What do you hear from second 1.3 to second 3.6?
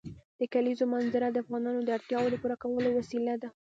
د افغانانو د اړتیاوو د پوره کولو وسیله ده.